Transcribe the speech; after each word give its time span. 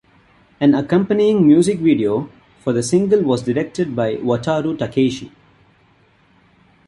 An 0.59 0.73
accompanying 0.73 1.45
music 1.45 1.77
video 1.77 2.27
for 2.61 2.73
the 2.73 2.81
single 2.81 3.21
was 3.21 3.43
directed 3.43 3.95
by 3.95 4.15
Wataru 4.15 4.75
Takeishi. 4.75 5.29